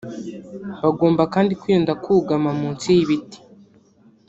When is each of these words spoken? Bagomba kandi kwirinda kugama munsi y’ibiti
Bagomba 0.83 1.23
kandi 1.33 1.51
kwirinda 1.61 1.93
kugama 2.03 2.49
munsi 2.59 2.87
y’ibiti 2.95 3.39